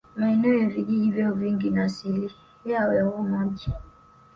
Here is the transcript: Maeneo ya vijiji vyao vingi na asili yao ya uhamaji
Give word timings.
Maeneo 0.15 0.53
ya 0.57 0.69
vijiji 0.69 1.11
vyao 1.11 1.31
vingi 1.33 1.69
na 1.69 1.83
asili 1.83 2.31
yao 2.65 2.93
ya 2.93 3.05
uhamaji 3.09 3.69